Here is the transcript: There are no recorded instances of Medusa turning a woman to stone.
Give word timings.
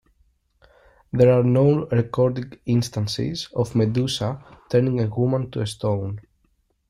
There 1.13 1.31
are 1.31 1.43
no 1.43 1.85
recorded 1.89 2.59
instances 2.65 3.49
of 3.55 3.75
Medusa 3.75 4.43
turning 4.67 4.99
a 4.99 5.05
woman 5.15 5.51
to 5.51 5.63
stone. 5.67 6.19